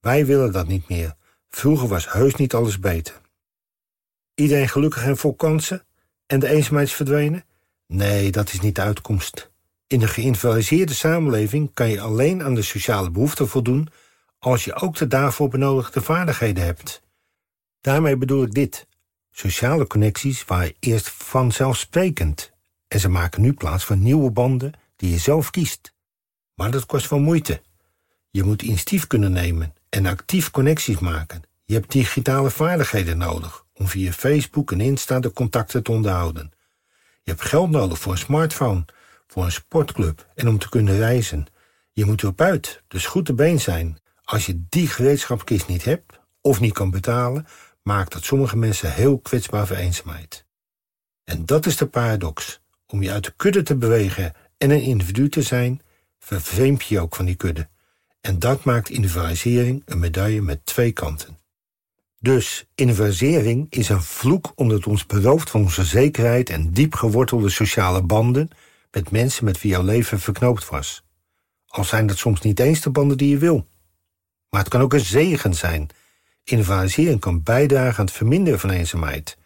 Wij 0.00 0.26
willen 0.26 0.52
dat 0.52 0.66
niet 0.66 0.88
meer. 0.88 1.14
Vroeger 1.50 1.88
was 1.88 2.12
heus 2.12 2.34
niet 2.34 2.54
alles 2.54 2.78
beter. 2.78 3.20
Iedereen 4.34 4.68
gelukkig 4.68 5.04
en 5.04 5.16
vol 5.16 5.34
kansen? 5.34 5.84
En 6.26 6.40
de 6.40 6.48
eenzaamheid 6.48 6.88
is 6.88 6.94
verdwenen? 6.94 7.44
Nee, 7.86 8.30
dat 8.30 8.52
is 8.52 8.60
niet 8.60 8.74
de 8.74 8.80
uitkomst. 8.80 9.50
In 9.86 10.02
een 10.02 10.08
geïndividualiseerde 10.08 10.94
samenleving 10.94 11.70
kan 11.74 11.88
je 11.88 12.00
alleen 12.00 12.42
aan 12.42 12.54
de 12.54 12.62
sociale 12.62 13.10
behoeften 13.10 13.48
voldoen 13.48 13.88
als 14.38 14.64
je 14.64 14.74
ook 14.74 14.96
de 14.96 15.06
daarvoor 15.06 15.48
benodigde 15.48 16.02
vaardigheden 16.02 16.64
hebt. 16.64 17.02
Daarmee 17.80 18.16
bedoel 18.16 18.42
ik 18.42 18.52
dit. 18.52 18.86
Sociale 19.30 19.86
connecties 19.86 20.44
waren 20.44 20.74
eerst 20.80 21.10
vanzelfsprekend 21.10 22.52
en 22.88 23.00
ze 23.00 23.08
maken 23.08 23.42
nu 23.42 23.52
plaats 23.52 23.84
voor 23.84 23.96
nieuwe 23.96 24.30
banden 24.30 24.72
die 24.96 25.10
je 25.10 25.18
zelf 25.18 25.50
kiest. 25.50 25.94
Maar 26.54 26.70
dat 26.70 26.86
kost 26.86 27.08
wel 27.08 27.18
moeite. 27.18 27.62
Je 28.30 28.42
moet 28.42 28.62
initiatief 28.62 29.06
kunnen 29.06 29.32
nemen 29.32 29.74
en 29.88 30.06
actief 30.06 30.50
connecties 30.50 30.98
maken. 30.98 31.42
Je 31.64 31.74
hebt 31.74 31.92
digitale 31.92 32.50
vaardigheden 32.50 33.18
nodig 33.18 33.64
om 33.82 33.88
via 33.88 34.12
Facebook 34.12 34.72
en 34.72 34.80
Insta 34.80 35.20
de 35.20 35.32
contacten 35.32 35.82
te 35.82 35.92
onderhouden. 35.92 36.52
Je 37.22 37.30
hebt 37.30 37.42
geld 37.42 37.70
nodig 37.70 37.98
voor 37.98 38.12
een 38.12 38.18
smartphone 38.18 38.84
voor 39.26 39.44
een 39.44 39.52
sportclub 39.52 40.26
en 40.34 40.48
om 40.48 40.58
te 40.58 40.68
kunnen 40.68 40.96
reizen. 40.96 41.46
Je 41.92 42.04
moet 42.04 42.22
erop 42.22 42.40
uit, 42.40 42.82
dus 42.88 43.06
goed 43.06 43.26
te 43.26 43.34
been 43.34 43.60
zijn. 43.60 43.98
Als 44.24 44.46
je 44.46 44.64
die 44.68 44.86
gereedschapskist 44.86 45.68
niet 45.68 45.84
hebt 45.84 46.20
of 46.40 46.60
niet 46.60 46.72
kan 46.72 46.90
betalen, 46.90 47.46
maakt 47.82 48.12
dat 48.12 48.24
sommige 48.24 48.56
mensen 48.56 48.92
heel 48.92 49.18
kwetsbaar 49.18 49.66
voor 49.66 49.76
eenzaamheid. 49.76 50.46
En 51.24 51.46
dat 51.46 51.66
is 51.66 51.76
de 51.76 51.86
paradox. 51.86 52.60
Om 52.86 53.02
je 53.02 53.10
uit 53.10 53.24
de 53.24 53.32
kudde 53.36 53.62
te 53.62 53.76
bewegen 53.76 54.32
en 54.58 54.70
een 54.70 54.82
individu 54.82 55.28
te 55.28 55.42
zijn, 55.42 55.82
vervreemd 56.18 56.84
je 56.84 57.00
ook 57.00 57.14
van 57.14 57.24
die 57.24 57.36
kudde. 57.36 57.68
En 58.20 58.38
dat 58.38 58.64
maakt 58.64 58.90
individualisering 58.90 59.82
een 59.84 59.98
medaille 59.98 60.40
met 60.40 60.66
twee 60.66 60.92
kanten. 60.92 61.41
Dus 62.22 62.66
individualisering 62.74 63.66
is 63.70 63.88
een 63.88 64.02
vloek 64.02 64.52
omdat 64.54 64.76
het 64.76 64.86
ons 64.86 65.06
berooft 65.06 65.50
van 65.50 65.60
onze 65.60 65.84
zekerheid 65.84 66.50
en 66.50 66.70
diep 66.70 66.94
gewortelde 66.94 67.48
sociale 67.48 68.02
banden 68.02 68.50
met 68.90 69.10
mensen 69.10 69.44
met 69.44 69.60
wie 69.60 69.70
jouw 69.70 69.82
leven 69.82 70.20
verknoopt 70.20 70.68
was. 70.68 71.04
Al 71.66 71.84
zijn 71.84 72.06
dat 72.06 72.18
soms 72.18 72.40
niet 72.40 72.60
eens 72.60 72.80
de 72.80 72.90
banden 72.90 73.16
die 73.16 73.28
je 73.28 73.38
wil. 73.38 73.66
Maar 74.48 74.60
het 74.60 74.68
kan 74.68 74.80
ook 74.80 74.92
een 74.92 75.00
zegen 75.00 75.54
zijn. 75.54 75.88
Individualisering 76.44 77.20
kan 77.20 77.42
bijdragen 77.42 77.98
aan 77.98 78.04
het 78.04 78.14
verminderen 78.14 78.60
van 78.60 78.70
eenzaamheid. 78.70 79.38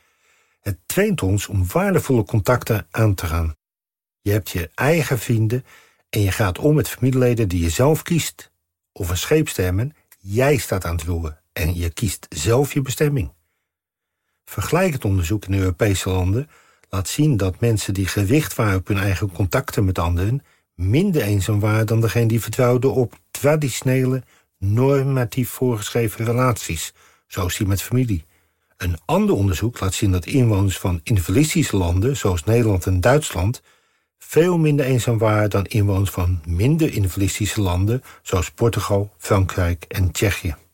Het 0.60 0.78
traint 0.86 1.22
ons 1.22 1.46
om 1.46 1.66
waardevolle 1.72 2.24
contacten 2.24 2.86
aan 2.90 3.14
te 3.14 3.26
gaan. 3.26 3.56
Je 4.20 4.30
hebt 4.30 4.50
je 4.50 4.70
eigen 4.74 5.18
vrienden 5.18 5.64
en 6.08 6.20
je 6.20 6.32
gaat 6.32 6.58
om 6.58 6.74
met 6.74 6.88
familieleden 6.88 7.48
die 7.48 7.62
je 7.62 7.70
zelf 7.70 8.02
kiest. 8.02 8.50
Of 8.92 9.08
een 9.08 9.18
scheepstermen, 9.18 9.94
jij 10.18 10.56
staat 10.56 10.84
aan 10.84 10.96
het 10.96 11.04
roeren 11.04 11.44
en 11.56 11.74
je 11.74 11.90
kiest 11.90 12.26
zelf 12.28 12.72
je 12.72 12.82
bestemming. 12.82 13.32
Vergelijk 14.44 14.92
het 14.92 15.04
onderzoek 15.04 15.44
in 15.44 15.54
Europese 15.54 16.10
landen 16.10 16.48
laat 16.88 17.08
zien 17.08 17.36
dat 17.36 17.60
mensen 17.60 17.94
die 17.94 18.06
gericht 18.06 18.54
waren 18.54 18.78
op 18.78 18.86
hun 18.86 18.98
eigen 18.98 19.32
contacten 19.32 19.84
met 19.84 19.98
anderen 19.98 20.42
minder 20.74 21.22
eenzaam 21.22 21.60
waren 21.60 21.86
dan 21.86 22.00
degene 22.00 22.26
die 22.26 22.40
vertrouwden 22.40 22.92
op 22.92 23.18
traditionele, 23.30 24.22
normatief 24.58 25.48
voorgeschreven 25.50 26.24
relaties, 26.24 26.92
zoals 27.26 27.56
die 27.56 27.66
met 27.66 27.82
familie. 27.82 28.24
Een 28.76 28.98
ander 29.04 29.34
onderzoek 29.34 29.80
laat 29.80 29.94
zien 29.94 30.12
dat 30.12 30.26
inwoners 30.26 30.78
van 30.78 31.00
individualistische 31.02 31.76
landen, 31.76 32.16
zoals 32.16 32.44
Nederland 32.44 32.86
en 32.86 33.00
Duitsland, 33.00 33.62
veel 34.18 34.58
minder 34.58 34.86
eenzaam 34.86 35.18
waren 35.18 35.50
dan 35.50 35.64
inwoners 35.64 36.10
van 36.10 36.40
minder 36.46 36.92
individualistische 36.92 37.60
landen, 37.60 38.02
zoals 38.22 38.50
Portugal, 38.50 39.14
Frankrijk 39.18 39.84
en 39.88 40.10
Tsjechië. 40.10 40.65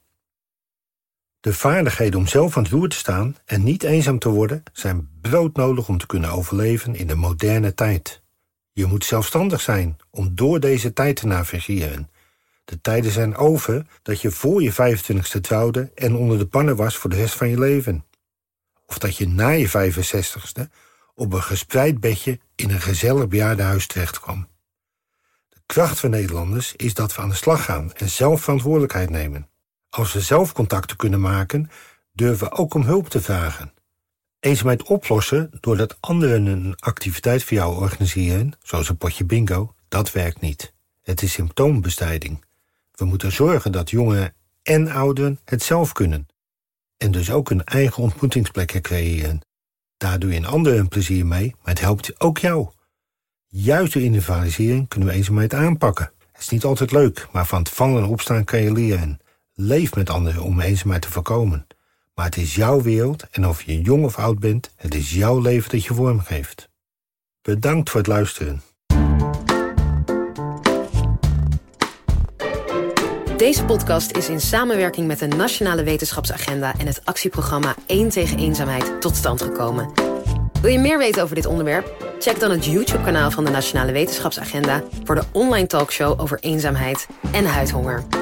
De 1.43 1.55
vaardigheden 1.55 2.19
om 2.19 2.27
zelf 2.27 2.57
aan 2.57 2.63
het 2.63 2.73
roer 2.73 2.89
te 2.89 2.97
staan 2.97 3.37
en 3.45 3.63
niet 3.63 3.83
eenzaam 3.83 4.19
te 4.19 4.29
worden 4.29 4.63
zijn 4.73 5.09
broodnodig 5.21 5.89
om 5.89 5.99
te 5.99 6.07
kunnen 6.07 6.31
overleven 6.31 6.95
in 6.95 7.07
de 7.07 7.15
moderne 7.15 7.75
tijd. 7.75 8.23
Je 8.73 8.87
moet 8.87 9.05
zelfstandig 9.05 9.61
zijn 9.61 9.97
om 10.11 10.35
door 10.35 10.61
deze 10.61 10.93
tijd 10.93 11.17
te 11.17 11.27
navigeren. 11.27 12.11
De 12.65 12.81
tijden 12.81 13.11
zijn 13.11 13.37
over 13.37 13.87
dat 14.03 14.21
je 14.21 14.31
voor 14.31 14.63
je 14.63 14.73
25ste 14.73 15.41
trouwde 15.41 15.91
en 15.95 16.17
onder 16.17 16.39
de 16.39 16.47
pannen 16.47 16.77
was 16.77 16.97
voor 16.97 17.11
de 17.11 17.17
rest 17.17 17.35
van 17.35 17.49
je 17.49 17.59
leven. 17.59 18.05
Of 18.87 18.99
dat 18.99 19.17
je 19.17 19.29
na 19.29 19.49
je 19.49 19.69
65ste 19.69 20.71
op 21.15 21.33
een 21.33 21.43
gespreid 21.43 22.01
bedje 22.01 22.39
in 22.55 22.71
een 22.71 22.81
gezellig 22.81 23.29
bejaardenhuis 23.29 23.87
terechtkwam. 23.87 24.49
De 25.49 25.61
kracht 25.67 26.01
van 26.01 26.11
Nederlanders 26.11 26.77
is 26.77 26.95
dat 26.95 27.15
we 27.15 27.23
aan 27.23 27.29
de 27.29 27.35
slag 27.35 27.65
gaan 27.65 27.93
en 27.93 28.09
zelf 28.09 28.43
verantwoordelijkheid 28.43 29.11
nemen. 29.11 29.51
Als 29.95 30.13
we 30.13 30.21
zelf 30.21 30.53
contacten 30.53 30.97
kunnen 30.97 31.21
maken, 31.21 31.71
durven 32.13 32.49
we 32.49 32.55
ook 32.55 32.75
om 32.75 32.83
hulp 32.83 33.09
te 33.09 33.21
vragen. 33.21 33.73
Eenzaamheid 34.41 34.83
oplossen 34.83 35.51
doordat 35.61 35.97
anderen 36.01 36.47
een 36.47 36.75
activiteit 36.79 37.45
voor 37.45 37.57
jou 37.57 37.77
organiseren, 37.77 38.53
zoals 38.63 38.89
een 38.89 38.97
potje 38.97 39.25
bingo, 39.25 39.75
dat 39.89 40.13
werkt 40.13 40.41
niet. 40.41 40.73
Het 41.03 41.23
is 41.23 41.33
symptoombestrijding. 41.33 42.45
We 42.93 43.05
moeten 43.05 43.33
zorgen 43.33 43.73
dat 43.73 43.91
jongeren 43.91 44.35
en 44.63 44.91
ouderen 44.91 45.41
het 45.45 45.63
zelf 45.63 45.93
kunnen. 45.93 46.27
En 46.97 47.11
dus 47.11 47.31
ook 47.31 47.51
een 47.51 47.65
eigen 47.65 48.03
ontmoetingsplek 48.03 48.81
creëren. 48.81 49.41
Daar 49.97 50.19
doe 50.19 50.31
je 50.31 50.37
een 50.37 50.47
ander 50.47 50.79
een 50.79 50.89
plezier 50.89 51.27
mee, 51.27 51.55
maar 51.59 51.75
het 51.75 51.81
helpt 51.81 52.21
ook 52.21 52.39
jou. 52.39 52.69
Juist 53.47 53.93
door 53.93 54.03
individualisering 54.03 54.89
kunnen 54.89 55.09
we 55.09 55.15
eenzaamheid 55.15 55.55
aanpakken. 55.55 56.13
Het 56.33 56.43
is 56.43 56.49
niet 56.49 56.65
altijd 56.65 56.93
leuk, 56.93 57.29
maar 57.33 57.47
van 57.47 57.59
het 57.59 57.69
vallen 57.69 58.03
en 58.03 58.09
opstaan 58.09 58.45
kan 58.45 58.63
je 58.63 58.73
leren. 58.73 59.22
Leef 59.55 59.95
met 59.95 60.11
anderen 60.11 60.43
om 60.43 60.61
eenzaamheid 60.61 61.03
te 61.03 61.11
voorkomen. 61.11 61.67
Maar 62.15 62.25
het 62.25 62.37
is 62.37 62.55
jouw 62.55 62.83
wereld 62.83 63.27
en 63.31 63.47
of 63.47 63.63
je 63.63 63.81
jong 63.81 64.05
of 64.05 64.19
oud 64.19 64.39
bent, 64.39 64.73
het 64.77 64.95
is 64.95 65.13
jouw 65.13 65.41
leven 65.41 65.71
dat 65.71 65.85
je 65.85 65.95
vormgeeft. 65.95 66.69
Bedankt 67.43 67.91
voor 67.91 68.01
het 68.01 68.09
luisteren. 68.09 68.63
Deze 73.37 73.65
podcast 73.65 74.17
is 74.17 74.29
in 74.29 74.41
samenwerking 74.41 75.07
met 75.07 75.19
de 75.19 75.27
Nationale 75.27 75.83
Wetenschapsagenda 75.83 76.79
en 76.79 76.87
het 76.87 77.05
actieprogramma 77.05 77.75
1 77.87 78.09
tegen 78.09 78.39
eenzaamheid 78.39 79.01
tot 79.01 79.17
stand 79.17 79.43
gekomen. 79.43 79.93
Wil 80.61 80.71
je 80.71 80.79
meer 80.79 80.99
weten 80.99 81.23
over 81.23 81.35
dit 81.35 81.47
onderwerp? 81.47 82.15
Check 82.19 82.41
dan 82.41 82.51
het 82.51 82.65
YouTube-kanaal 82.65 83.31
van 83.31 83.45
de 83.45 83.51
Nationale 83.51 83.93
Wetenschapsagenda 83.93 84.83
voor 85.05 85.15
de 85.15 85.25
online 85.33 85.67
talkshow 85.67 86.21
over 86.21 86.39
eenzaamheid 86.41 87.07
en 87.33 87.45
huidhonger. 87.45 88.22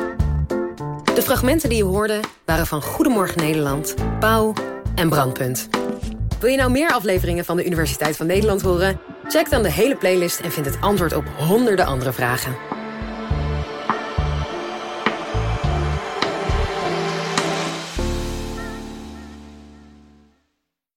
De 1.14 1.22
fragmenten 1.22 1.68
die 1.68 1.78
je 1.78 1.84
hoorde 1.84 2.20
waren 2.44 2.66
van 2.66 2.82
Goedemorgen 2.82 3.40
Nederland, 3.40 3.94
Pauw 4.20 4.52
en 4.94 5.08
Brandpunt. 5.08 5.68
Wil 6.40 6.50
je 6.50 6.56
nou 6.56 6.70
meer 6.70 6.92
afleveringen 6.92 7.44
van 7.44 7.56
de 7.56 7.66
Universiteit 7.66 8.16
van 8.16 8.26
Nederland 8.26 8.62
horen? 8.62 9.00
Check 9.28 9.50
dan 9.50 9.62
de 9.62 9.70
hele 9.70 9.96
playlist 9.96 10.40
en 10.40 10.52
vind 10.52 10.66
het 10.66 10.80
antwoord 10.80 11.12
op 11.12 11.24
honderden 11.38 11.86
andere 11.86 12.12
vragen. 12.12 12.56